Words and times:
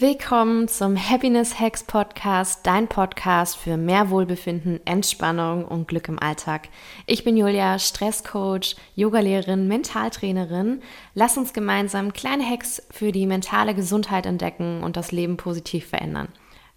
Willkommen 0.00 0.66
zum 0.66 0.96
Happiness 0.96 1.60
Hacks 1.60 1.84
Podcast, 1.84 2.66
dein 2.66 2.88
Podcast 2.88 3.58
für 3.58 3.76
mehr 3.76 4.08
Wohlbefinden, 4.08 4.80
Entspannung 4.86 5.66
und 5.66 5.88
Glück 5.88 6.08
im 6.08 6.18
Alltag. 6.18 6.70
Ich 7.04 7.22
bin 7.22 7.36
Julia, 7.36 7.78
Stresscoach, 7.78 8.76
Yogalehrerin, 8.96 9.68
Mentaltrainerin. 9.68 10.80
Lass 11.12 11.36
uns 11.36 11.52
gemeinsam 11.52 12.14
kleine 12.14 12.48
Hacks 12.48 12.82
für 12.90 13.12
die 13.12 13.26
mentale 13.26 13.74
Gesundheit 13.74 14.24
entdecken 14.24 14.82
und 14.82 14.96
das 14.96 15.12
Leben 15.12 15.36
positiv 15.36 15.88
verändern. 15.88 16.28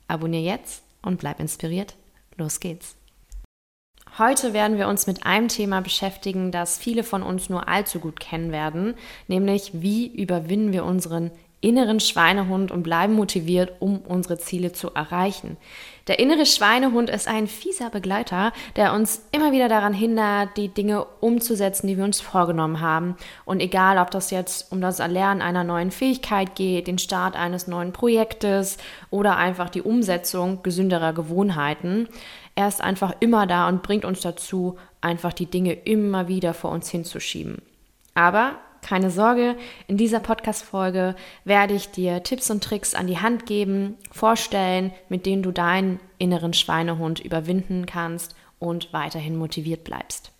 Abonnier 0.09 0.41
jetzt 0.41 0.83
und 1.01 1.17
bleib 1.17 1.39
inspiriert. 1.39 1.95
Los 2.35 2.59
geht's. 2.59 2.97
Heute 4.17 4.51
werden 4.51 4.77
wir 4.77 4.89
uns 4.89 5.07
mit 5.07 5.25
einem 5.25 5.47
Thema 5.47 5.81
beschäftigen, 5.81 6.51
das 6.51 6.77
viele 6.77 7.05
von 7.05 7.23
uns 7.23 7.49
nur 7.49 7.69
allzu 7.69 8.01
gut 8.01 8.19
kennen 8.19 8.51
werden, 8.51 8.95
nämlich 9.29 9.71
wie 9.73 10.07
überwinden 10.07 10.73
wir 10.73 10.83
unseren 10.83 11.31
inneren 11.63 11.99
Schweinehund 11.99 12.71
und 12.71 12.83
bleiben 12.83 13.13
motiviert, 13.13 13.73
um 13.79 13.99
unsere 13.99 14.37
Ziele 14.37 14.73
zu 14.73 14.93
erreichen. 14.93 15.57
Der 16.07 16.19
innere 16.19 16.45
Schweinehund 16.45 17.09
ist 17.09 17.29
ein 17.29 17.47
fieser 17.47 17.89
Begleiter, 17.89 18.51
der 18.75 18.93
uns 18.93 19.25
immer 19.31 19.53
wieder 19.53 19.69
daran 19.69 19.93
hindert, 19.93 20.57
die 20.57 20.67
Dinge 20.67 21.05
umzusetzen, 21.21 21.87
die 21.87 21.95
wir 21.95 22.03
uns 22.03 22.19
vorgenommen 22.19 22.81
haben. 22.81 23.15
Und 23.45 23.61
egal, 23.61 23.97
ob 23.97 24.11
das 24.11 24.29
jetzt 24.29 24.69
um 24.73 24.81
das 24.81 24.99
Erlernen 24.99 25.41
einer 25.41 25.63
neuen 25.63 25.91
Fähigkeit 25.91 26.55
geht, 26.55 26.87
den 26.87 26.97
Start 26.97 27.37
eines 27.37 27.67
neuen 27.67 27.93
Projektes 27.93 28.77
oder 29.09 29.37
einfach 29.37 29.69
die 29.69 29.81
Umsetzung 29.81 30.61
gesünderer 30.61 31.13
Gewohnheiten, 31.13 32.09
er 32.55 32.67
ist 32.67 32.81
einfach 32.81 33.13
immer 33.21 33.47
da 33.47 33.69
und 33.69 33.81
bringt 33.81 34.03
uns 34.03 34.19
dazu, 34.19 34.77
einfach 34.99 35.31
die 35.31 35.45
Dinge 35.45 35.73
immer 35.73 36.27
wieder 36.27 36.53
vor 36.53 36.71
uns 36.71 36.89
hinzuschieben. 36.89 37.61
Aber 38.13 38.57
keine 38.83 39.09
Sorge, 39.09 39.55
in 39.87 39.97
dieser 39.97 40.19
Podcast-Folge 40.19 41.15
werde 41.45 41.73
ich 41.73 41.89
dir 41.89 42.21
Tipps 42.21 42.51
und 42.51 42.63
Tricks 42.63 42.93
an 42.93 43.07
die 43.07 43.19
Hand 43.19 43.45
geben, 43.45 43.97
vorstellen, 44.11 44.91
mit 45.09 45.25
denen 45.25 45.41
du 45.41 45.51
deinen 45.51 45.99
inneren 46.17 46.53
Schweinehund 46.53 47.19
überwinden 47.19 47.85
kannst 47.85 48.35
und 48.59 48.93
weiterhin 48.93 49.35
motiviert 49.35 49.83
bleibst. 49.83 50.31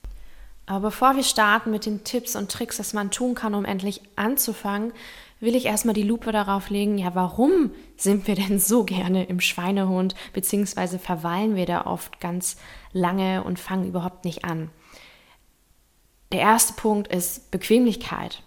Aber 0.66 0.90
bevor 0.90 1.16
wir 1.16 1.23
starten 1.23 1.72
mit 1.72 1.86
den 1.86 2.03
Tipps 2.03 2.36
und 2.36 2.52
Tricks, 2.52 2.80
was 2.80 2.94
man 2.94 3.12
tun 3.12 3.36
kann, 3.36 3.53
um 3.53 3.66
endlich 3.66 4.02
anzufangen, 4.16 4.94
will 5.42 5.56
ich 5.56 5.66
erstmal 5.66 5.94
die 5.94 6.03
Lupe 6.03 6.31
darauf 6.31 6.70
legen, 6.70 6.98
ja, 6.98 7.16
warum 7.16 7.72
sind 7.98 8.28
wir 8.28 8.36
denn 8.36 8.59
so 8.59 8.86
gerne 8.86 9.25
im 9.25 9.42
Schweinehund, 9.42 10.16
beziehungsweise 10.31 11.00
verweilen 11.00 11.56
wir 11.56 11.66
da 11.66 11.86
oft 11.86 12.22
ganz 12.22 12.56
lange 12.94 13.44
und 13.44 13.59
fangen 13.59 13.88
überhaupt 13.88 14.23
nicht 14.23 14.46
an. 14.46 14.70
Der 16.34 16.42
erste 16.42 16.73
Punkt 16.73 17.09
ist 17.09 17.52
Bequemlichkeit. 17.52 18.42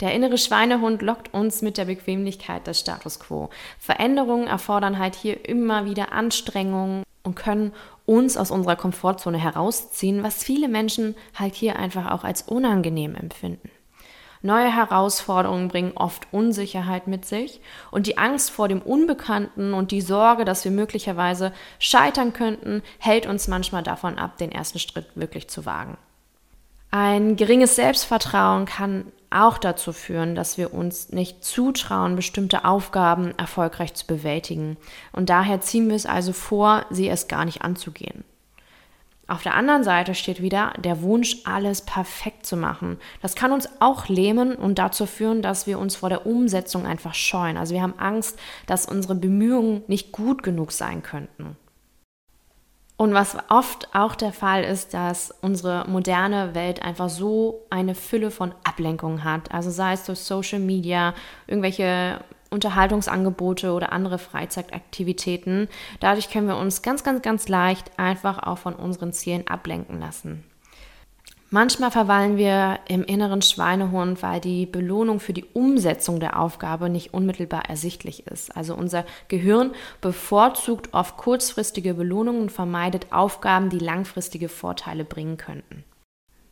Der 0.00 0.12
innere 0.12 0.36
Schweinehund 0.36 1.00
lockt 1.00 1.32
uns 1.32 1.62
mit 1.62 1.78
der 1.78 1.86
Bequemlichkeit 1.86 2.66
des 2.66 2.80
Status 2.80 3.20
quo. 3.20 3.48
Veränderungen 3.78 4.48
erfordern 4.48 4.98
halt 4.98 5.14
hier 5.14 5.48
immer 5.48 5.86
wieder 5.86 6.12
Anstrengungen 6.12 7.04
und 7.22 7.34
können 7.34 7.72
uns 8.04 8.36
aus 8.36 8.50
unserer 8.50 8.76
Komfortzone 8.76 9.38
herausziehen, 9.38 10.22
was 10.22 10.44
viele 10.44 10.68
Menschen 10.68 11.14
halt 11.34 11.54
hier 11.54 11.76
einfach 11.76 12.10
auch 12.10 12.22
als 12.22 12.42
unangenehm 12.42 13.14
empfinden. 13.14 13.70
Neue 14.42 14.70
Herausforderungen 14.70 15.68
bringen 15.68 15.92
oft 15.94 16.26
Unsicherheit 16.32 17.06
mit 17.06 17.24
sich 17.24 17.62
und 17.90 18.06
die 18.06 18.18
Angst 18.18 18.50
vor 18.50 18.68
dem 18.68 18.82
Unbekannten 18.82 19.72
und 19.72 19.90
die 19.90 20.02
Sorge, 20.02 20.44
dass 20.44 20.66
wir 20.66 20.72
möglicherweise 20.72 21.54
scheitern 21.78 22.34
könnten, 22.34 22.82
hält 22.98 23.24
uns 23.24 23.48
manchmal 23.48 23.84
davon 23.84 24.18
ab, 24.18 24.36
den 24.36 24.52
ersten 24.52 24.80
Schritt 24.80 25.06
wirklich 25.14 25.48
zu 25.48 25.64
wagen. 25.64 25.96
Ein 26.94 27.36
geringes 27.36 27.74
Selbstvertrauen 27.74 28.66
kann 28.66 29.06
auch 29.30 29.56
dazu 29.56 29.94
führen, 29.94 30.34
dass 30.34 30.58
wir 30.58 30.74
uns 30.74 31.08
nicht 31.08 31.42
zutrauen, 31.42 32.16
bestimmte 32.16 32.66
Aufgaben 32.66 33.32
erfolgreich 33.38 33.94
zu 33.94 34.06
bewältigen. 34.06 34.76
Und 35.10 35.30
daher 35.30 35.62
ziehen 35.62 35.88
wir 35.88 35.96
es 35.96 36.04
also 36.04 36.34
vor, 36.34 36.84
sie 36.90 37.06
erst 37.06 37.30
gar 37.30 37.46
nicht 37.46 37.62
anzugehen. 37.62 38.24
Auf 39.26 39.42
der 39.42 39.54
anderen 39.54 39.84
Seite 39.84 40.14
steht 40.14 40.42
wieder 40.42 40.74
der 40.76 41.00
Wunsch, 41.00 41.38
alles 41.44 41.80
perfekt 41.80 42.44
zu 42.44 42.58
machen. 42.58 42.98
Das 43.22 43.34
kann 43.34 43.52
uns 43.52 43.70
auch 43.80 44.08
lähmen 44.08 44.54
und 44.54 44.78
dazu 44.78 45.06
führen, 45.06 45.40
dass 45.40 45.66
wir 45.66 45.78
uns 45.78 45.96
vor 45.96 46.10
der 46.10 46.26
Umsetzung 46.26 46.84
einfach 46.84 47.14
scheuen. 47.14 47.56
Also 47.56 47.72
wir 47.72 47.80
haben 47.80 47.98
Angst, 47.98 48.38
dass 48.66 48.84
unsere 48.84 49.14
Bemühungen 49.14 49.82
nicht 49.86 50.12
gut 50.12 50.42
genug 50.42 50.72
sein 50.72 51.02
könnten. 51.02 51.56
Und 53.02 53.14
was 53.14 53.36
oft 53.48 53.92
auch 53.96 54.14
der 54.14 54.32
Fall 54.32 54.62
ist, 54.62 54.94
dass 54.94 55.34
unsere 55.40 55.86
moderne 55.88 56.54
Welt 56.54 56.82
einfach 56.84 57.08
so 57.08 57.66
eine 57.68 57.96
Fülle 57.96 58.30
von 58.30 58.54
Ablenkungen 58.62 59.24
hat. 59.24 59.52
Also 59.52 59.70
sei 59.70 59.94
es 59.94 60.04
durch 60.04 60.20
Social 60.20 60.60
Media, 60.60 61.12
irgendwelche 61.48 62.20
Unterhaltungsangebote 62.50 63.72
oder 63.72 63.90
andere 63.90 64.18
Freizeitaktivitäten. 64.18 65.66
Dadurch 65.98 66.30
können 66.30 66.46
wir 66.46 66.56
uns 66.56 66.82
ganz, 66.82 67.02
ganz, 67.02 67.22
ganz 67.22 67.48
leicht 67.48 67.90
einfach 67.98 68.40
auch 68.40 68.58
von 68.58 68.74
unseren 68.74 69.12
Zielen 69.12 69.48
ablenken 69.48 69.98
lassen. 69.98 70.44
Manchmal 71.54 71.90
verweilen 71.90 72.38
wir 72.38 72.78
im 72.88 73.04
inneren 73.04 73.42
Schweinehund, 73.42 74.22
weil 74.22 74.40
die 74.40 74.64
Belohnung 74.64 75.20
für 75.20 75.34
die 75.34 75.44
Umsetzung 75.52 76.18
der 76.18 76.40
Aufgabe 76.40 76.88
nicht 76.88 77.12
unmittelbar 77.12 77.68
ersichtlich 77.68 78.26
ist. 78.26 78.56
Also 78.56 78.74
unser 78.74 79.04
Gehirn 79.28 79.72
bevorzugt 80.00 80.94
oft 80.94 81.18
kurzfristige 81.18 81.92
Belohnungen 81.92 82.40
und 82.40 82.52
vermeidet 82.52 83.12
Aufgaben, 83.12 83.68
die 83.68 83.80
langfristige 83.80 84.48
Vorteile 84.48 85.04
bringen 85.04 85.36
könnten. 85.36 85.84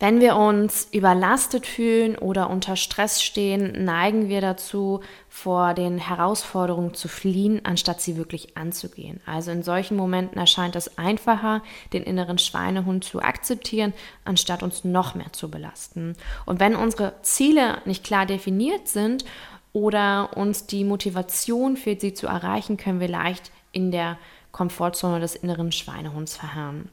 Wenn 0.03 0.23
wir 0.23 0.37
uns 0.37 0.89
überlastet 0.93 1.67
fühlen 1.67 2.17
oder 2.17 2.49
unter 2.49 2.77
Stress 2.77 3.23
stehen, 3.23 3.85
neigen 3.85 4.31
wir 4.31 4.41
dazu, 4.41 5.01
vor 5.29 5.75
den 5.75 5.99
Herausforderungen 5.99 6.95
zu 6.95 7.07
fliehen, 7.07 7.61
anstatt 7.65 8.01
sie 8.01 8.17
wirklich 8.17 8.57
anzugehen. 8.57 9.21
Also 9.27 9.51
in 9.51 9.63
solchen 9.63 9.99
Momenten 9.99 10.39
erscheint 10.39 10.75
es 10.75 10.97
einfacher, 10.97 11.63
den 11.93 12.03
inneren 12.03 12.39
Schweinehund 12.39 13.05
zu 13.05 13.21
akzeptieren, 13.21 13.93
anstatt 14.25 14.63
uns 14.63 14.85
noch 14.85 15.15
mehr 15.15 15.35
zu 15.35 15.51
belasten. 15.51 16.17
Und 16.47 16.61
wenn 16.61 16.77
unsere 16.77 17.13
Ziele 17.21 17.83
nicht 17.85 18.03
klar 18.03 18.25
definiert 18.25 18.89
sind 18.89 19.27
oder 19.75 20.31
uns 20.35 20.65
die 20.65 20.85
Motivation 20.85 21.77
fehlt, 21.77 22.01
sie 22.01 22.15
zu 22.15 22.27
erreichen, 22.27 22.79
können 22.79 23.01
wir 23.01 23.09
leicht 23.09 23.51
in 23.71 23.91
der 23.93 24.17
Komfortzone 24.51 25.21
des 25.21 25.37
inneren 25.37 25.73
Schweinehunds 25.73 26.37
verharren. 26.37 26.89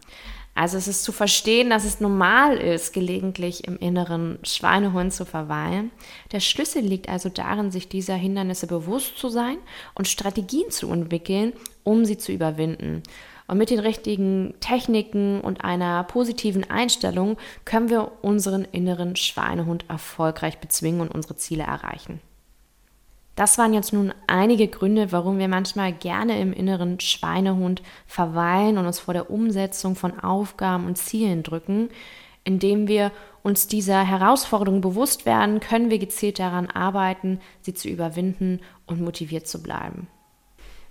Also 0.58 0.76
es 0.76 0.88
ist 0.88 1.04
zu 1.04 1.12
verstehen, 1.12 1.70
dass 1.70 1.86
es 1.86 2.00
normal 2.00 2.58
ist, 2.58 2.92
gelegentlich 2.92 3.68
im 3.68 3.78
inneren 3.78 4.40
Schweinehund 4.42 5.14
zu 5.14 5.24
verweilen. 5.24 5.92
Der 6.32 6.40
Schlüssel 6.40 6.82
liegt 6.82 7.10
also 7.10 7.30
darin, 7.30 7.70
sich 7.70 7.90
dieser 7.90 8.16
Hindernisse 8.16 8.66
bewusst 8.66 9.20
zu 9.20 9.30
sein 9.30 9.58
und 9.94 10.08
Strategien 10.08 10.72
zu 10.72 10.92
entwickeln, 10.92 11.54
um 11.84 12.06
sie 12.06 12.18
zu 12.18 12.32
überwinden. 12.32 13.04
Und 13.48 13.60
mit 13.60 13.70
den 13.70 13.78
richtigen 13.78 14.56
Techniken 14.60 15.42
und 15.42 15.64
einer 15.64 16.04
positiven 16.06 16.68
Einstellung 16.68 17.38
können 17.64 17.92
wir 17.92 18.14
unseren 18.24 18.66
inneren 18.66 19.16
Schweinehund 19.16 19.86
erfolgreich 19.90 20.58
bezwingen 20.58 21.02
und 21.02 21.14
unsere 21.14 21.36
Ziele 21.36 21.66
erreichen. 21.66 22.20
Das 23.38 23.60
waren 23.60 23.72
jetzt 23.72 23.94
nun 23.94 24.16
einige 24.26 24.68
Gründe, 24.68 25.12
warum 25.12 25.38
wir 25.38 25.48
manchmal 25.48 25.94
gerne 25.94 26.42
im 26.42 26.54
inneren 26.54 27.00
Schweinehund 27.00 27.84
verweilen 28.08 28.80
und 28.80 28.88
uns 28.88 29.00
vor 29.00 29.14
der 29.14 29.30
Umsetzung 29.30 29.96
von 29.96 30.20
Aufgaben 30.20 30.88
und 30.88 30.98
Zielen 30.98 31.44
drücken. 31.44 31.90
Indem 32.44 32.88
wir 32.88 33.12
uns 33.44 33.68
dieser 33.68 34.04
Herausforderung 34.04 34.82
bewusst 34.82 35.28
werden, 35.28 35.60
können 35.60 35.92
wir 35.92 36.00
gezielt 36.00 36.40
daran 36.40 36.68
arbeiten, 36.68 37.40
sie 37.62 37.76
zu 37.76 37.90
überwinden 37.90 38.60
und 38.88 39.02
motiviert 39.02 39.48
zu 39.48 39.62
bleiben. 39.62 40.08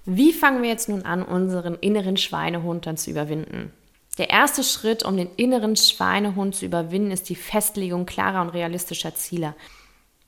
Wie 0.04 0.32
fangen 0.32 0.62
wir 0.62 0.68
jetzt 0.68 0.88
nun 0.88 1.02
an, 1.02 1.24
unseren 1.24 1.74
inneren 1.74 2.16
Schweinehund 2.16 2.86
dann 2.86 2.96
zu 2.96 3.10
überwinden? 3.10 3.72
Der 4.18 4.30
erste 4.30 4.62
Schritt, 4.62 5.02
um 5.02 5.16
den 5.16 5.30
inneren 5.36 5.74
Schweinehund 5.74 6.54
zu 6.54 6.64
überwinden, 6.64 7.10
ist 7.10 7.28
die 7.28 7.34
Festlegung 7.34 8.06
klarer 8.06 8.40
und 8.40 8.50
realistischer 8.50 9.16
Ziele. 9.16 9.56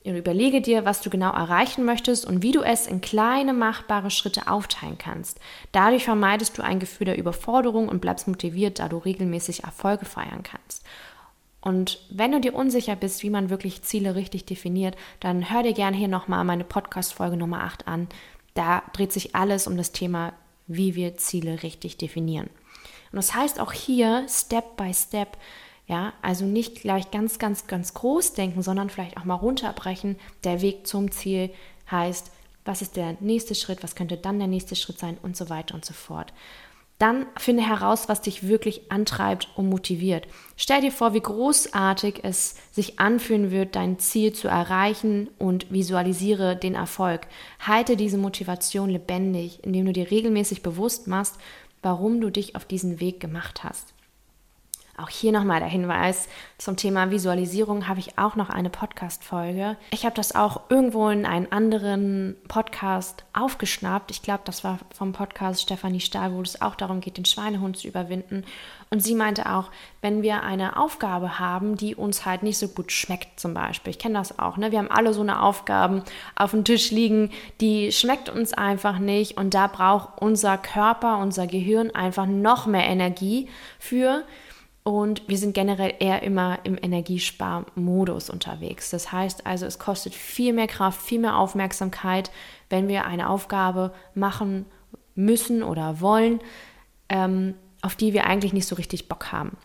Überlege 0.03 0.61
dir, 0.61 0.85
was 0.85 1.01
du 1.01 1.09
genau 1.09 1.31
erreichen 1.31 1.83
möchtest 1.85 2.25
und 2.25 2.41
wie 2.41 2.51
du 2.51 2.61
es 2.61 2.87
in 2.87 3.01
kleine 3.01 3.53
machbare 3.53 4.09
Schritte 4.09 4.47
aufteilen 4.47 4.97
kannst. 4.97 5.39
Dadurch 5.71 6.05
vermeidest 6.05 6.57
du 6.57 6.63
ein 6.63 6.79
Gefühl 6.79 7.05
der 7.05 7.17
Überforderung 7.17 7.89
und 7.89 7.99
bleibst 7.99 8.27
motiviert, 8.27 8.79
da 8.79 8.87
du 8.87 8.97
regelmäßig 8.97 9.65
Erfolge 9.65 10.05
feiern 10.05 10.43
kannst. 10.43 10.83
Und 11.61 11.99
wenn 12.09 12.31
du 12.31 12.39
dir 12.39 12.55
unsicher 12.55 12.95
bist, 12.95 13.21
wie 13.23 13.29
man 13.29 13.49
wirklich 13.49 13.81
Ziele 13.81 14.15
richtig 14.15 14.45
definiert, 14.45 14.95
dann 15.19 15.51
hör 15.51 15.63
dir 15.63 15.73
gerne 15.73 15.97
hier 15.97 16.07
nochmal 16.07 16.45
meine 16.45 16.63
Podcast-Folge 16.63 17.35
Nummer 17.35 17.63
8 17.63 17.87
an. 17.87 18.07
Da 18.53 18.83
dreht 18.93 19.11
sich 19.11 19.35
alles 19.35 19.67
um 19.67 19.75
das 19.75 19.91
Thema, 19.91 20.33
wie 20.67 20.95
wir 20.95 21.17
Ziele 21.17 21.61
richtig 21.61 21.97
definieren. 21.97 22.49
Und 23.11 23.17
das 23.17 23.33
heißt 23.33 23.59
auch 23.59 23.73
hier, 23.73 24.25
Step 24.29 24.77
by 24.77 24.93
Step, 24.93 25.37
ja, 25.89 26.13
also 26.21 26.45
nicht 26.45 26.81
gleich 26.81 27.09
ganz, 27.09 27.39
ganz, 27.39 27.65
ganz 27.65 27.95
groß 27.95 28.33
denken, 28.33 28.61
sondern 28.61 28.91
vielleicht 28.91 29.17
auch 29.17 29.25
mal 29.25 29.33
runterbrechen. 29.33 30.17
Der 30.43 30.61
Weg 30.61 30.85
zum 30.85 31.11
Ziel 31.11 31.49
heißt, 31.89 32.31
was 32.63 32.83
ist 32.83 32.95
der 32.95 33.17
nächste 33.21 33.55
Schritt, 33.55 33.81
was 33.81 33.95
könnte 33.95 34.15
dann 34.15 34.37
der 34.37 34.47
nächste 34.47 34.75
Schritt 34.75 34.99
sein 34.99 35.17
und 35.23 35.35
so 35.35 35.49
weiter 35.49 35.73
und 35.73 35.83
so 35.83 35.95
fort. 35.95 36.31
Dann 36.99 37.25
finde 37.37 37.65
heraus, 37.65 38.07
was 38.07 38.21
dich 38.21 38.47
wirklich 38.47 38.91
antreibt 38.91 39.47
und 39.55 39.69
motiviert. 39.69 40.27
Stell 40.57 40.81
dir 40.81 40.91
vor, 40.91 41.15
wie 41.15 41.21
großartig 41.21 42.19
es 42.23 42.55
sich 42.71 42.99
anfühlen 42.99 43.49
wird, 43.49 43.75
dein 43.75 43.97
Ziel 43.97 44.31
zu 44.33 44.47
erreichen 44.47 45.29
und 45.39 45.71
visualisiere 45.71 46.55
den 46.55 46.75
Erfolg. 46.75 47.21
Halte 47.65 47.97
diese 47.97 48.19
Motivation 48.19 48.91
lebendig, 48.91 49.63
indem 49.63 49.87
du 49.87 49.93
dir 49.93 50.11
regelmäßig 50.11 50.61
bewusst 50.61 51.07
machst, 51.07 51.39
warum 51.81 52.21
du 52.21 52.29
dich 52.29 52.55
auf 52.55 52.65
diesen 52.65 52.99
Weg 52.99 53.19
gemacht 53.19 53.63
hast. 53.63 53.95
Auch 55.01 55.09
hier 55.09 55.31
nochmal 55.31 55.61
der 55.61 55.69
Hinweis 55.69 56.27
zum 56.57 56.75
Thema 56.75 57.09
Visualisierung 57.09 57.87
habe 57.87 58.01
ich 58.01 58.17
auch 58.17 58.35
noch 58.35 58.49
eine 58.49 58.69
Podcast-Folge. 58.69 59.77
Ich 59.91 60.03
habe 60.03 60.15
das 60.15 60.35
auch 60.35 60.61
irgendwo 60.69 61.07
in 61.07 61.25
einem 61.25 61.47
anderen 61.51 62.35
Podcast 62.49 63.23
aufgeschnappt. 63.31 64.11
Ich 64.11 64.23
glaube, 64.23 64.41
das 64.43 64.65
war 64.65 64.79
vom 64.93 65.13
Podcast 65.13 65.61
Stefanie 65.61 66.01
Stahl, 66.01 66.33
wo 66.33 66.41
es 66.41 66.61
auch 66.61 66.75
darum 66.75 66.99
geht, 66.99 67.15
den 67.15 67.23
Schweinehund 67.23 67.77
zu 67.77 67.87
überwinden. 67.87 68.43
Und 68.89 69.01
sie 69.01 69.15
meinte 69.15 69.49
auch, 69.49 69.71
wenn 70.01 70.21
wir 70.21 70.43
eine 70.43 70.75
Aufgabe 70.75 71.39
haben, 71.39 71.77
die 71.77 71.95
uns 71.95 72.25
halt 72.25 72.43
nicht 72.43 72.57
so 72.57 72.67
gut 72.67 72.91
schmeckt, 72.91 73.39
zum 73.39 73.53
Beispiel. 73.53 73.91
Ich 73.91 73.99
kenne 73.99 74.15
das 74.15 74.37
auch, 74.37 74.57
ne? 74.57 74.73
Wir 74.73 74.79
haben 74.79 74.91
alle 74.91 75.13
so 75.13 75.21
eine 75.21 75.41
Aufgaben 75.41 76.03
auf 76.35 76.51
dem 76.51 76.65
Tisch 76.65 76.91
liegen, 76.91 77.31
die 77.61 77.93
schmeckt 77.93 78.27
uns 78.27 78.51
einfach 78.51 78.99
nicht. 78.99 79.37
Und 79.37 79.53
da 79.53 79.67
braucht 79.67 80.21
unser 80.21 80.57
Körper, 80.57 81.19
unser 81.19 81.47
Gehirn 81.47 81.91
einfach 81.91 82.25
noch 82.25 82.65
mehr 82.65 82.85
Energie 82.85 83.47
für. 83.79 84.25
Und 84.83 85.27
wir 85.27 85.37
sind 85.37 85.53
generell 85.53 85.93
eher 85.99 86.23
immer 86.23 86.59
im 86.63 86.77
Energiesparmodus 86.81 88.29
unterwegs. 88.29 88.89
Das 88.89 89.11
heißt 89.11 89.45
also, 89.45 89.65
es 89.65 89.77
kostet 89.77 90.15
viel 90.15 90.53
mehr 90.53 90.67
Kraft, 90.67 91.01
viel 91.01 91.19
mehr 91.19 91.37
Aufmerksamkeit, 91.37 92.31
wenn 92.69 92.87
wir 92.87 93.05
eine 93.05 93.29
Aufgabe 93.29 93.93
machen 94.15 94.65
müssen 95.15 95.63
oder 95.63 96.01
wollen, 96.01 96.39
ähm, 97.09 97.55
auf 97.81 97.95
die 97.95 98.13
wir 98.13 98.25
eigentlich 98.25 98.53
nicht 98.53 98.67
so 98.67 98.75
richtig 98.75 99.07
Bock 99.07 99.31
haben. 99.31 99.57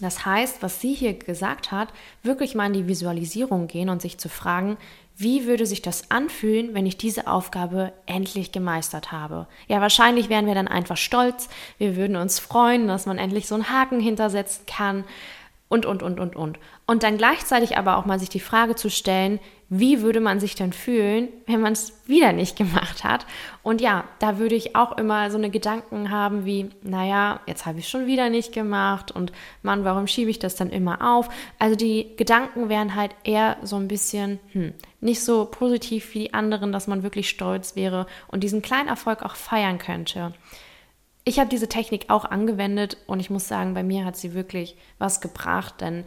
Das 0.00 0.26
heißt, 0.26 0.62
was 0.62 0.80
sie 0.80 0.92
hier 0.92 1.14
gesagt 1.14 1.70
hat, 1.70 1.88
wirklich 2.22 2.54
mal 2.54 2.66
in 2.66 2.72
die 2.72 2.88
Visualisierung 2.88 3.68
gehen 3.68 3.88
und 3.88 4.02
sich 4.02 4.18
zu 4.18 4.28
fragen, 4.28 4.76
wie 5.16 5.46
würde 5.46 5.64
sich 5.64 5.80
das 5.80 6.10
anfühlen, 6.10 6.74
wenn 6.74 6.86
ich 6.86 6.96
diese 6.96 7.28
Aufgabe 7.28 7.92
endlich 8.06 8.50
gemeistert 8.50 9.12
habe? 9.12 9.46
Ja, 9.68 9.80
wahrscheinlich 9.80 10.28
wären 10.28 10.46
wir 10.46 10.56
dann 10.56 10.66
einfach 10.66 10.96
stolz, 10.96 11.48
wir 11.78 11.94
würden 11.94 12.16
uns 12.16 12.40
freuen, 12.40 12.88
dass 12.88 13.06
man 13.06 13.18
endlich 13.18 13.46
so 13.46 13.54
einen 13.54 13.70
Haken 13.70 14.00
hintersetzen 14.00 14.66
kann 14.66 15.04
und, 15.74 15.86
und, 15.86 16.04
und, 16.04 16.20
und, 16.20 16.36
und. 16.36 16.58
Und 16.86 17.02
dann 17.02 17.18
gleichzeitig 17.18 17.76
aber 17.76 17.96
auch 17.96 18.04
mal 18.04 18.20
sich 18.20 18.28
die 18.28 18.38
Frage 18.38 18.76
zu 18.76 18.90
stellen, 18.90 19.40
wie 19.68 20.02
würde 20.02 20.20
man 20.20 20.38
sich 20.38 20.54
dann 20.54 20.72
fühlen, 20.72 21.28
wenn 21.46 21.60
man 21.60 21.72
es 21.72 22.00
wieder 22.06 22.32
nicht 22.32 22.56
gemacht 22.62 23.02
hat? 23.02 23.26
Und 23.64 23.80
ja, 23.80 24.04
da 24.20 24.38
würde 24.38 24.54
ich 24.54 24.76
auch 24.76 24.96
immer 24.96 25.32
so 25.32 25.36
eine 25.36 25.50
Gedanken 25.50 26.12
haben 26.12 26.44
wie, 26.44 26.70
naja, 26.82 27.40
jetzt 27.48 27.66
habe 27.66 27.80
ich 27.80 27.88
schon 27.88 28.06
wieder 28.06 28.30
nicht 28.30 28.52
gemacht 28.52 29.10
und 29.10 29.32
Mann, 29.62 29.84
warum 29.84 30.06
schiebe 30.06 30.30
ich 30.30 30.38
das 30.38 30.54
dann 30.54 30.70
immer 30.70 31.16
auf? 31.16 31.28
Also 31.58 31.74
die 31.74 32.14
Gedanken 32.16 32.68
wären 32.68 32.94
halt 32.94 33.10
eher 33.24 33.56
so 33.62 33.74
ein 33.74 33.88
bisschen, 33.88 34.38
hm, 34.52 34.74
nicht 35.00 35.24
so 35.24 35.46
positiv 35.46 36.14
wie 36.14 36.20
die 36.20 36.34
anderen, 36.34 36.70
dass 36.70 36.86
man 36.86 37.02
wirklich 37.02 37.28
stolz 37.28 37.74
wäre 37.74 38.06
und 38.28 38.44
diesen 38.44 38.62
kleinen 38.62 38.88
Erfolg 38.88 39.24
auch 39.24 39.34
feiern 39.34 39.78
könnte. 39.78 40.34
Ich 41.24 41.38
habe 41.38 41.48
diese 41.48 41.68
Technik 41.68 42.06
auch 42.10 42.26
angewendet 42.26 42.98
und 43.06 43.18
ich 43.18 43.30
muss 43.30 43.48
sagen, 43.48 43.74
bei 43.74 43.82
mir 43.82 44.04
hat 44.04 44.16
sie 44.16 44.34
wirklich 44.34 44.76
was 44.98 45.20
gebracht, 45.20 45.80
denn 45.80 46.04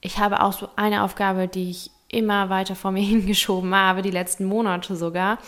ich 0.00 0.18
habe 0.18 0.42
auch 0.42 0.52
so 0.52 0.68
eine 0.76 1.02
Aufgabe, 1.02 1.48
die 1.48 1.70
ich 1.70 1.90
immer 2.08 2.48
weiter 2.48 2.74
vor 2.74 2.92
mir 2.92 3.02
hingeschoben 3.06 3.74
habe, 3.74 4.02
die 4.02 4.10
letzten 4.10 4.44
Monate 4.44 4.96
sogar. 4.96 5.38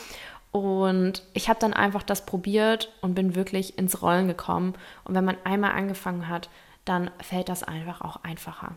Und 0.52 1.22
ich 1.34 1.48
habe 1.48 1.60
dann 1.60 1.74
einfach 1.74 2.02
das 2.02 2.24
probiert 2.24 2.90
und 3.02 3.14
bin 3.14 3.34
wirklich 3.34 3.76
ins 3.78 4.00
Rollen 4.00 4.26
gekommen. 4.26 4.74
Und 5.04 5.14
wenn 5.14 5.24
man 5.24 5.36
einmal 5.44 5.72
angefangen 5.72 6.28
hat, 6.28 6.48
dann 6.86 7.10
fällt 7.20 7.50
das 7.50 7.62
einfach 7.62 8.00
auch 8.00 8.22
einfacher. 8.22 8.74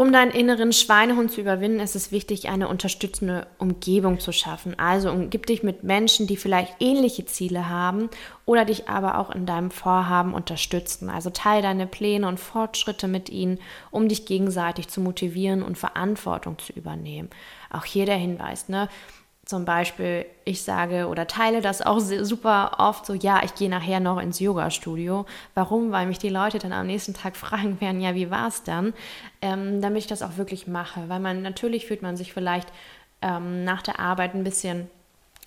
Um 0.00 0.12
deinen 0.12 0.30
inneren 0.30 0.72
Schweinehund 0.72 1.32
zu 1.32 1.40
überwinden, 1.40 1.80
ist 1.80 1.96
es 1.96 2.12
wichtig, 2.12 2.48
eine 2.48 2.68
unterstützende 2.68 3.48
Umgebung 3.58 4.20
zu 4.20 4.30
schaffen. 4.30 4.78
Also 4.78 5.10
umgib 5.10 5.46
dich 5.46 5.64
mit 5.64 5.82
Menschen, 5.82 6.28
die 6.28 6.36
vielleicht 6.36 6.76
ähnliche 6.78 7.24
Ziele 7.24 7.68
haben 7.68 8.08
oder 8.44 8.64
dich 8.64 8.88
aber 8.88 9.18
auch 9.18 9.28
in 9.30 9.44
deinem 9.44 9.72
Vorhaben 9.72 10.34
unterstützen. 10.34 11.10
Also 11.10 11.30
teile 11.30 11.62
deine 11.62 11.88
Pläne 11.88 12.28
und 12.28 12.38
Fortschritte 12.38 13.08
mit 13.08 13.28
ihnen, 13.28 13.58
um 13.90 14.08
dich 14.08 14.24
gegenseitig 14.24 14.86
zu 14.86 15.00
motivieren 15.00 15.64
und 15.64 15.76
Verantwortung 15.76 16.60
zu 16.60 16.72
übernehmen. 16.74 17.28
Auch 17.68 17.84
hier 17.84 18.06
der 18.06 18.18
Hinweis, 18.18 18.68
ne? 18.68 18.88
Zum 19.48 19.64
Beispiel, 19.64 20.26
ich 20.44 20.62
sage 20.62 21.08
oder 21.08 21.26
teile 21.26 21.62
das 21.62 21.80
auch 21.80 22.00
super 22.00 22.72
oft 22.76 23.06
so, 23.06 23.14
ja, 23.14 23.40
ich 23.42 23.54
gehe 23.54 23.70
nachher 23.70 23.98
noch 23.98 24.20
ins 24.20 24.40
Yoga-Studio. 24.40 25.24
Warum? 25.54 25.90
Weil 25.90 26.06
mich 26.06 26.18
die 26.18 26.28
Leute 26.28 26.58
dann 26.58 26.74
am 26.74 26.86
nächsten 26.86 27.14
Tag 27.14 27.34
fragen 27.38 27.80
werden, 27.80 28.02
ja, 28.02 28.14
wie 28.14 28.30
war 28.30 28.48
es 28.48 28.62
dann? 28.62 28.92
Ähm, 29.40 29.80
damit 29.80 30.00
ich 30.00 30.06
das 30.06 30.20
auch 30.20 30.36
wirklich 30.36 30.66
mache. 30.66 31.08
Weil 31.08 31.20
man 31.20 31.40
natürlich 31.40 31.86
fühlt 31.86 32.02
man 32.02 32.14
sich 32.14 32.34
vielleicht 32.34 32.68
ähm, 33.22 33.64
nach 33.64 33.80
der 33.80 33.98
Arbeit 34.00 34.34
ein 34.34 34.44
bisschen 34.44 34.90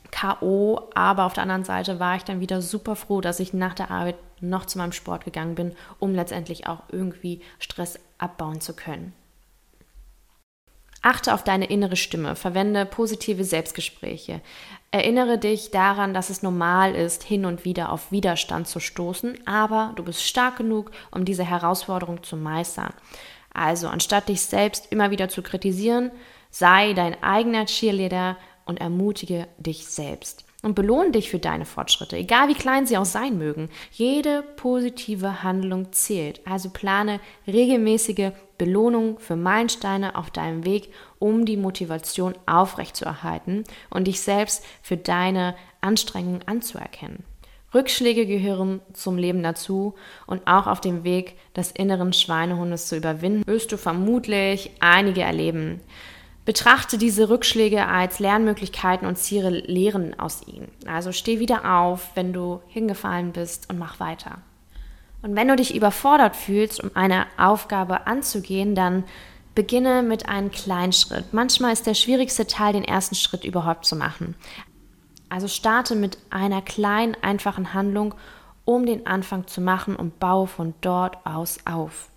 K.O., 0.09 0.89
aber 0.95 1.25
auf 1.25 1.33
der 1.33 1.43
anderen 1.43 1.63
Seite 1.63 1.99
war 1.99 2.15
ich 2.15 2.23
dann 2.23 2.39
wieder 2.39 2.59
super 2.63 2.95
froh, 2.95 3.21
dass 3.21 3.39
ich 3.39 3.53
nach 3.53 3.75
der 3.75 3.91
Arbeit 3.91 4.15
noch 4.39 4.65
zu 4.65 4.79
meinem 4.79 4.93
Sport 4.93 5.25
gegangen 5.25 5.53
bin, 5.53 5.75
um 5.99 6.15
letztendlich 6.15 6.65
auch 6.65 6.81
irgendwie 6.91 7.41
Stress 7.59 7.99
abbauen 8.17 8.61
zu 8.61 8.75
können. 8.75 9.13
Achte 11.01 11.33
auf 11.33 11.43
deine 11.43 11.65
innere 11.65 11.95
Stimme, 11.95 12.35
verwende 12.35 12.85
positive 12.85 13.43
Selbstgespräche. 13.43 14.41
Erinnere 14.91 15.39
dich 15.39 15.71
daran, 15.71 16.13
dass 16.13 16.29
es 16.29 16.43
normal 16.43 16.93
ist, 16.93 17.23
hin 17.23 17.45
und 17.45 17.65
wieder 17.65 17.91
auf 17.91 18.11
Widerstand 18.11 18.67
zu 18.67 18.79
stoßen, 18.79 19.39
aber 19.47 19.93
du 19.95 20.03
bist 20.03 20.23
stark 20.23 20.57
genug, 20.57 20.91
um 21.09 21.25
diese 21.25 21.43
Herausforderung 21.43 22.21
zu 22.21 22.37
meistern. 22.37 22.93
Also, 23.53 23.87
anstatt 23.87 24.29
dich 24.29 24.41
selbst 24.41 24.91
immer 24.91 25.11
wieder 25.11 25.27
zu 25.27 25.41
kritisieren, 25.41 26.11
sei 26.51 26.93
dein 26.93 27.21
eigener 27.23 27.65
Cheerleader 27.65 28.37
und 28.65 28.79
ermutige 28.79 29.47
dich 29.57 29.87
selbst 29.87 30.45
und 30.61 30.75
belohne 30.75 31.11
dich 31.11 31.29
für 31.29 31.39
deine 31.39 31.65
Fortschritte, 31.65 32.17
egal 32.17 32.47
wie 32.47 32.53
klein 32.53 32.85
sie 32.85 32.97
auch 32.97 33.05
sein 33.05 33.37
mögen. 33.37 33.69
Jede 33.91 34.43
positive 34.57 35.43
Handlung 35.43 35.91
zählt. 35.91 36.45
Also 36.45 36.69
plane 36.69 37.19
regelmäßige 37.47 38.31
Belohnungen 38.61 39.17
für 39.17 39.35
Meilensteine 39.35 40.15
auf 40.15 40.29
deinem 40.29 40.65
Weg, 40.65 40.93
um 41.17 41.45
die 41.45 41.57
Motivation 41.57 42.35
aufrechtzuerhalten 42.45 43.63
und 43.89 44.05
dich 44.05 44.21
selbst 44.21 44.63
für 44.83 44.97
deine 44.97 45.55
Anstrengungen 45.81 46.47
anzuerkennen. 46.47 47.23
Rückschläge 47.73 48.27
gehören 48.27 48.79
zum 48.93 49.17
Leben 49.17 49.41
dazu 49.41 49.95
und 50.27 50.45
auch 50.45 50.67
auf 50.67 50.79
dem 50.79 51.03
Weg 51.03 51.37
des 51.55 51.71
inneren 51.71 52.13
Schweinehundes 52.13 52.85
zu 52.85 52.97
überwinden, 52.97 53.47
wirst 53.47 53.71
du 53.71 53.77
vermutlich 53.77 54.69
einige 54.79 55.21
erleben. 55.21 55.81
Betrachte 56.45 56.99
diese 56.99 57.29
Rückschläge 57.29 57.87
als 57.87 58.19
Lernmöglichkeiten 58.19 59.07
und 59.07 59.17
ziehe 59.17 59.49
Lehren 59.49 60.19
aus 60.19 60.45
ihnen. 60.45 60.69
Also 60.85 61.11
steh 61.11 61.39
wieder 61.39 61.79
auf, 61.79 62.11
wenn 62.13 62.31
du 62.31 62.61
hingefallen 62.67 63.31
bist 63.31 63.71
und 63.71 63.79
mach 63.79 63.99
weiter. 63.99 64.43
Und 65.21 65.35
wenn 65.35 65.47
du 65.47 65.55
dich 65.55 65.75
überfordert 65.75 66.35
fühlst, 66.35 66.83
um 66.83 66.91
eine 66.95 67.27
Aufgabe 67.37 68.07
anzugehen, 68.07 68.75
dann 68.75 69.03
beginne 69.53 70.01
mit 70.01 70.27
einem 70.27 70.51
kleinen 70.51 70.93
Schritt. 70.93 71.33
Manchmal 71.33 71.73
ist 71.73 71.85
der 71.85 71.93
schwierigste 71.93 72.47
Teil, 72.47 72.73
den 72.73 72.83
ersten 72.83 73.15
Schritt 73.15 73.43
überhaupt 73.43 73.85
zu 73.85 73.95
machen. 73.95 74.35
Also 75.29 75.47
starte 75.47 75.95
mit 75.95 76.17
einer 76.29 76.61
kleinen, 76.61 77.15
einfachen 77.21 77.73
Handlung, 77.73 78.15
um 78.65 78.85
den 78.85 79.07
Anfang 79.07 79.47
zu 79.47 79.61
machen 79.61 79.95
und 79.95 80.19
baue 80.19 80.47
von 80.47 80.73
dort 80.81 81.25
aus 81.25 81.59
auf. 81.65 82.09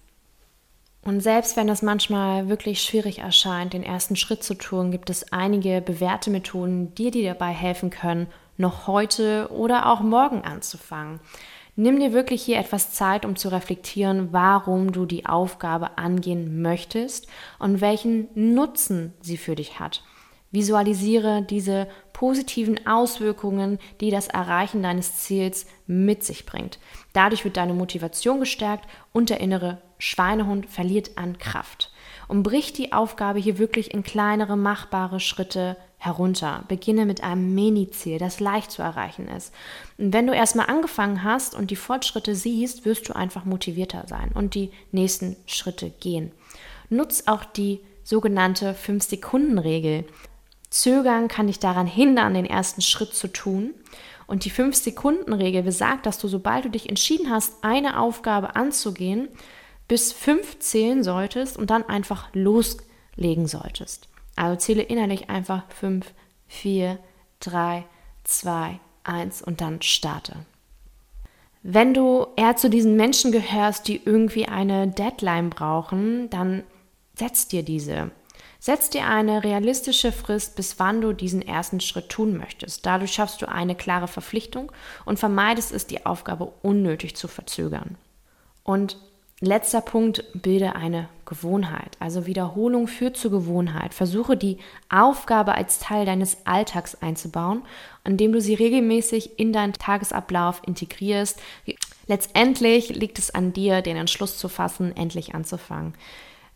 Und 1.03 1.21
selbst 1.21 1.57
wenn 1.57 1.69
es 1.69 1.83
manchmal 1.83 2.49
wirklich 2.49 2.81
schwierig 2.83 3.19
erscheint, 3.19 3.75
den 3.75 3.83
ersten 3.83 4.17
Schritt 4.17 4.43
zu 4.43 4.55
tun, 4.55 4.91
gibt 4.91 5.11
es 5.11 5.33
einige 5.33 5.83
bewährte 5.83 6.31
Methoden, 6.31 6.95
die 6.95 7.11
dir 7.11 7.35
dabei 7.35 7.51
helfen 7.51 7.91
können, 7.91 8.27
noch 8.57 8.87
heute 8.87 9.51
oder 9.53 9.87
auch 9.91 10.01
morgen 10.01 10.43
anzufangen. 10.43 11.21
Nimm 11.77 11.99
dir 11.99 12.13
wirklich 12.13 12.43
hier 12.43 12.59
etwas 12.59 12.93
Zeit, 12.93 13.25
um 13.25 13.35
zu 13.35 13.49
reflektieren, 13.51 14.29
warum 14.33 14.93
du 14.93 15.07
die 15.07 15.27
Aufgabe 15.27 15.99
angehen 15.99 16.63
möchtest 16.63 17.27
und 17.59 17.81
welchen 17.81 18.29
Nutzen 18.35 19.13
sie 19.21 19.37
für 19.37 19.57
dich 19.57 19.81
hat. 19.81 20.05
Visualisiere 20.53 21.43
diese 21.43 21.89
positiven 22.13 22.87
Auswirkungen, 22.87 23.81
die 24.01 24.13
das 24.13 24.29
Erreichen 24.29 24.85
deines 24.85 25.17
Ziels 25.17 25.67
mit 25.89 26.23
sich 26.23 26.47
bringt. 26.47 26.79
Dadurch 27.13 27.45
wird 27.45 27.57
deine 27.57 27.75
Motivation 27.75 28.39
gestärkt 28.39 28.89
und 29.13 29.31
der 29.31 29.41
innere 29.41 29.83
Schweinehund 29.99 30.67
verliert 30.71 31.19
an 31.19 31.39
Kraft. 31.39 31.91
Und 32.29 32.43
brich 32.43 32.73
die 32.73 32.93
Aufgabe 32.93 33.39
hier 33.39 33.59
wirklich 33.59 33.93
in 33.93 34.03
kleinere, 34.03 34.57
machbare 34.57 35.21
Schritte 35.21 35.77
herunter. 35.99 36.65
Beginne 36.69 37.07
mit 37.07 37.23
einem 37.23 37.55
Mini-Ziel, 37.55 38.19
das 38.19 38.41
leicht 38.41 38.71
zu 38.71 38.83
erreichen 38.83 39.27
ist. 39.29 39.55
Und 39.97 40.13
wenn 40.13 40.27
du 40.27 40.35
erstmal 40.35 40.67
angefangen 40.67 41.25
hast 41.25 41.55
und 41.55 41.71
die 41.71 41.77
Fortschritte 41.77 42.35
siehst, 42.35 42.85
wirst 42.85 43.09
du 43.09 43.17
einfach 43.17 43.45
motivierter 43.45 44.05
sein 44.07 44.31
und 44.35 44.55
die 44.55 44.71
nächsten 44.93 45.37
Schritte 45.47 45.91
gehen. 46.01 46.33
Nutz 46.91 47.25
auch 47.27 47.45
die 47.45 47.81
sogenannte 48.03 48.75
5-Sekunden-Regel. 48.75 50.05
Zögern 50.69 51.29
kann 51.29 51.47
dich 51.47 51.59
daran 51.59 51.87
hindern, 51.87 52.35
den 52.35 52.47
ersten 52.47 52.83
Schritt 52.83 53.15
zu 53.15 53.29
tun. 53.29 53.73
Und 54.27 54.45
die 54.45 54.51
5-Sekunden-Regel 54.51 55.63
besagt, 55.63 56.07
dass 56.07 56.19
du, 56.19 56.29
sobald 56.29 56.65
du 56.65 56.71
dich 56.71 56.89
entschieden 56.89 57.31
hast, 57.31 57.63
eine 57.63 57.99
Aufgabe 57.99 58.57
anzugehen, 58.57 59.29
bis 59.89 60.13
5 60.13 60.59
zählen 60.59 61.03
solltest 61.03 61.57
und 61.57 61.71
dann 61.71 61.85
einfach 61.85 62.29
loslegen 62.33 63.47
solltest. 63.47 64.09
Also 64.37 64.57
zähle 64.57 64.83
innerlich 64.83 65.31
einfach 65.31 65.65
5, 65.71 66.13
4, 66.49 66.99
3, 67.41 67.85
2, 68.25 68.81
1 69.05 69.43
und 69.43 69.61
dann 69.61 69.83
starte. 69.83 70.37
Wenn 71.63 71.95
du 71.95 72.27
eher 72.37 72.57
zu 72.57 72.69
diesen 72.69 72.97
Menschen 72.97 73.33
gehörst, 73.33 73.89
die 73.89 74.03
irgendwie 74.05 74.47
eine 74.47 74.89
Deadline 74.89 75.51
brauchen, 75.51 76.29
dann 76.31 76.63
setz 77.15 77.49
dir 77.49 77.63
diese. 77.63 78.11
Setz 78.59 78.91
dir 78.91 79.07
eine 79.07 79.45
realistische 79.45 80.11
Frist, 80.11 80.57
bis 80.57 80.79
wann 80.79 81.01
du 81.01 81.13
diesen 81.13 81.43
ersten 81.43 81.81
Schritt 81.81 82.09
tun 82.09 82.37
möchtest. 82.37 82.85
Dadurch 82.87 83.13
schaffst 83.13 83.41
du 83.43 83.49
eine 83.49 83.75
klare 83.75 84.09
Verpflichtung 84.09 84.73
und 85.05 85.19
vermeidest 85.19 85.73
es, 85.73 85.87
die 85.87 86.07
Aufgabe 86.07 86.53
unnötig 86.63 87.15
zu 87.15 87.29
verzögern. 87.29 87.97
Und 88.63 88.99
Letzter 89.45 89.81
Punkt, 89.81 90.25
bilde 90.35 90.75
eine 90.75 91.09
Gewohnheit. 91.27 91.97
Also 92.01 92.27
Wiederholung 92.27 92.87
führt 92.87 93.17
zur 93.17 93.31
Gewohnheit. 93.31 93.95
Versuche 93.95 94.37
die 94.37 94.59
Aufgabe 94.89 95.55
als 95.55 95.79
Teil 95.79 96.07
deines 96.07 96.47
Alltags 96.47 96.95
einzubauen, 96.97 97.63
indem 98.05 98.33
du 98.33 98.41
sie 98.41 98.55
regelmäßig 98.55 99.39
in 99.39 99.53
deinen 99.53 99.73
Tagesablauf 99.73 100.63
integrierst. 100.67 101.41
Letztendlich 102.07 102.91
liegt 102.91 103.19
es 103.19 103.35
an 103.35 103.53
dir, 103.53 103.83
den 103.83 103.97
Entschluss 103.97 104.39
zu 104.39 104.49
fassen, 104.49 104.97
endlich 104.97 105.35
anzufangen. 105.35 105.95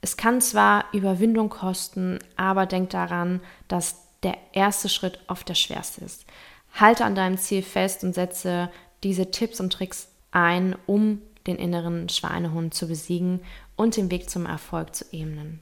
Es 0.01 0.17
kann 0.17 0.41
zwar 0.41 0.85
Überwindung 0.93 1.49
kosten, 1.49 2.19
aber 2.37 2.67
denk 2.67 2.91
daran, 2.91 3.41
dass 3.67 3.97
der 4.23 4.37
erste 4.53 4.89
Schritt 4.89 5.19
oft 5.29 5.49
der 5.49 5.55
schwerste 5.55 6.05
ist. 6.05 6.27
Halte 6.75 7.05
an 7.05 7.15
deinem 7.15 7.39
Ziel 7.39 7.63
fest 7.63 8.05
und 8.05 8.15
setze 8.15 8.71
diese 9.03 9.31
Tipps 9.31 9.61
und 9.61 9.73
Tricks 9.73 10.09
ein, 10.31 10.77
um 10.87 11.23
den 11.49 11.57
inneren 11.57 12.09
Schweinehund 12.09 12.75
zu 12.75 12.87
besiegen 12.87 13.41
und 13.75 13.97
den 13.97 14.11
Weg 14.11 14.31
zum 14.31 14.47
Erfolg 14.47 14.95
zu 14.95 15.05
ebnen. 15.11 15.61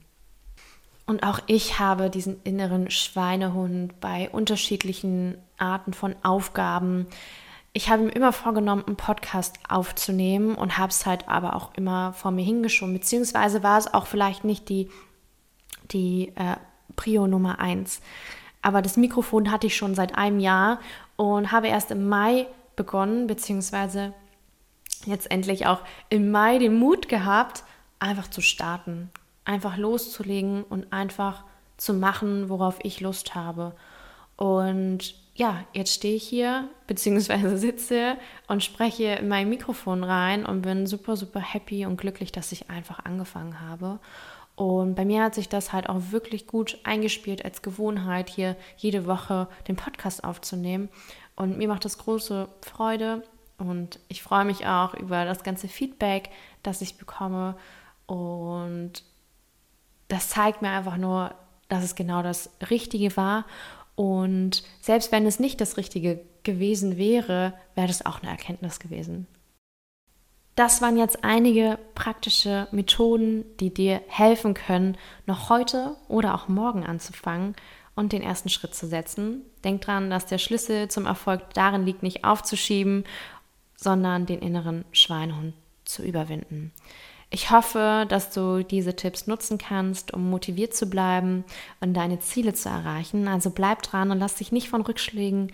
Und 1.07 1.23
auch 1.23 1.39
ich 1.47 1.79
habe 1.79 2.11
diesen 2.11 2.43
inneren 2.43 2.91
Schweinehund 2.91 4.01
bei 4.01 4.29
unterschiedlichen 4.31 5.39
Arten 5.57 5.93
von 5.93 6.17
Aufgaben. 6.25 7.07
Ich 7.73 7.89
habe 7.89 8.05
mir 8.05 8.11
immer 8.11 8.33
vorgenommen, 8.33 8.85
einen 8.87 8.97
Podcast 8.97 9.59
aufzunehmen 9.69 10.57
und 10.57 10.79
habe 10.79 10.91
es 10.91 11.07
halt 11.07 11.29
aber 11.29 11.55
auch 11.55 11.75
immer 11.75 12.13
vor 12.13 12.33
mir 12.33 12.45
hingeschoben. 12.45 12.93
Beziehungsweise 12.93 13.63
war 13.63 13.79
es 13.79 13.93
auch 13.93 14.07
vielleicht 14.07 14.45
nicht 14.45 14.69
die, 14.69 14.91
die 15.93 16.33
äh, 16.35 16.57
Prio 16.97 17.29
Nummer 17.29 17.61
eins. 17.61 18.01
Aber 18.61 18.83
das 18.83 18.97
Mikrofon 18.97 19.53
hatte 19.53 19.69
ich 19.69 19.77
schon 19.77 19.95
seit 19.95 20.19
einem 20.19 20.41
Jahr 20.41 20.81
und 21.15 21.53
habe 21.53 21.69
erst 21.69 21.93
im 21.93 22.09
Mai 22.09 22.49
begonnen, 22.75 23.29
beziehungsweise 23.29 24.13
jetzt 25.07 25.31
endlich 25.31 25.67
auch 25.67 25.81
im 26.09 26.31
Mai 26.31 26.59
den 26.59 26.79
Mut 26.79 27.09
gehabt, 27.09 27.65
einfach 27.99 28.29
zu 28.29 28.41
starten, 28.41 29.11
einfach 29.45 29.77
loszulegen 29.77 30.65
und 30.65 30.93
einfach 30.93 31.45
zu 31.77 31.95
machen, 31.95 32.49
worauf 32.49 32.79
ich 32.83 33.01
Lust 33.01 33.35
habe. 33.35 33.75
Und 34.37 35.15
ja, 35.35 35.65
jetzt 35.73 35.95
stehe 35.95 36.17
ich 36.17 36.27
hier, 36.27 36.69
beziehungsweise 36.87 37.57
sitze 37.59 38.17
und 38.49 38.65
spreche 38.65 39.05
in 39.05 39.29
mein 39.29 39.49
Mikrofon 39.49 40.05
rein 40.05 40.45
und 40.45 40.63
bin 40.63 40.87
super, 40.87 41.17
super 41.17 41.41
happy 41.41 41.87
und 41.87 41.99
glücklich, 41.99 42.33
dass 42.33 42.53
ich 42.53 42.71
einfach 42.71 43.05
angefangen 43.05 43.61
habe. 43.61 43.99
Und 44.57 44.95
bei 44.95 45.05
mir 45.05 45.23
hat 45.23 45.35
sich 45.35 45.51
das 45.51 45.75
halt 45.75 45.89
auch 45.91 46.01
wirklich 46.11 46.47
gut 46.47 46.79
eingespielt 46.83 47.45
als 47.45 47.61
Gewohnheit, 47.61 48.31
hier 48.31 48.57
jede 48.79 49.07
Woche 49.07 49.49
den 49.69 49.77
Podcast 49.77 50.25
aufzunehmen. 50.25 50.89
Und 51.37 51.59
mir 51.59 51.69
macht 51.69 51.85
das 51.85 51.99
große 51.99 52.49
Freude, 52.63 53.23
und 53.59 54.01
ich 54.09 54.23
freue 54.23 54.45
mich 54.45 54.67
auch 54.67 54.95
über 54.95 55.25
das 55.25 55.43
ganze 55.43 55.69
Feedback, 55.69 56.31
das 56.63 56.81
ich 56.83 56.97
bekomme. 56.97 57.57
Und 58.07 59.03
das 60.09 60.29
zeigt 60.29 60.63
mir 60.63 60.71
einfach 60.71 60.97
nur, 60.97 61.35
dass 61.69 61.83
es 61.83 61.95
genau 61.95 62.23
das 62.23 62.51
Richtige 62.71 63.17
war. 63.17 63.47
Und 63.95 64.63
selbst 64.81 65.11
wenn 65.11 65.27
es 65.27 65.41
nicht 65.41 65.61
das 65.61 65.77
Richtige 65.77 66.21
gewesen 66.43 66.97
wäre, 66.97 67.55
wäre 67.75 67.89
das 67.89 68.05
auch 68.05 68.23
eine 68.23 68.31
Erkenntnis 68.31 68.79
gewesen. 68.79 69.27
Das 70.55 70.81
waren 70.81 70.97
jetzt 70.97 71.23
einige 71.23 71.79
praktische 71.95 72.69
Methoden, 72.71 73.45
die 73.61 73.73
dir 73.73 74.01
helfen 74.09 74.55
können, 74.55 74.97
noch 75.27 75.51
heute 75.51 75.97
oder 76.09 76.35
auch 76.35 76.49
morgen 76.49 76.85
anzufangen 76.85 77.55
und 77.95 78.13
den 78.13 78.23
ersten 78.23 78.49
Schritt 78.49 78.75
zu 78.75 78.87
setzen. 78.87 79.43
Denk 79.65 79.83
dran, 79.83 80.09
dass 80.09 80.27
der 80.27 80.39
Schlüssel 80.39 80.89
zum 80.89 81.07
Erfolg 81.07 81.53
darin 81.55 81.85
liegt, 81.85 82.03
nicht 82.03 82.25
aufzuschieben 82.25 83.05
sondern 83.77 84.27
den 84.27 84.41
inneren 84.41 84.85
Schweinehund 84.93 85.55
zu 85.85 86.03
überwinden. 86.03 86.73
Ich 87.31 87.51
hoffe, 87.51 88.07
dass 88.09 88.31
du 88.31 88.63
diese 88.63 88.95
Tipps 88.95 89.27
nutzen 89.27 89.59
kannst, 89.59 90.15
um 90.15 90.31
motiviert 90.31 90.75
zu 90.75 90.87
bleiben 90.87 91.45
und 91.81 91.95
deine 91.95 92.21
Ziele 92.21 92.55
zu 92.55 92.69
erreichen. 92.69 93.27
Also 93.29 93.51
bleib 93.51 93.83
dran 93.83 94.11
und 94.11 94.19
lass 94.19 94.37
dich 94.37 94.53
nicht 94.53 94.69
von 94.69 94.83
Rückschlägen 94.83 95.53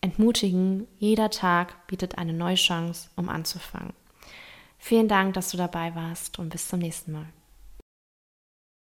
entmutigen. 0.00 0.86
Jeder 0.98 1.30
Tag 1.30 1.86
bietet 1.86 2.18
eine 2.18 2.34
neue 2.34 2.56
Chance, 2.56 3.08
um 3.16 3.28
anzufangen. 3.28 3.94
Vielen 4.78 5.08
Dank, 5.08 5.32
dass 5.32 5.50
du 5.50 5.56
dabei 5.56 5.94
warst 5.94 6.38
und 6.38 6.50
bis 6.50 6.68
zum 6.68 6.80
nächsten 6.80 7.12
Mal. 7.12 7.26